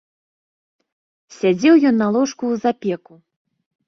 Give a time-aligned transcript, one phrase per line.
[1.35, 3.13] Сядзеў ён на ложку ў запеку.